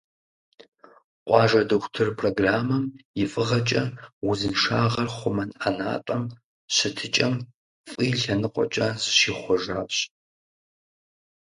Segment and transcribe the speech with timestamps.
[1.27, 2.85] «Къуажэ дохутыр» программэм
[3.21, 3.83] и фӀыгъэкӀэ,
[4.29, 6.23] узыншагъэр хъумэн ӀэнатӀэм
[6.75, 7.35] щытыкӀэм
[7.89, 9.93] фӀы и лъэныкъуэкӀэ зыщихъуэжащ.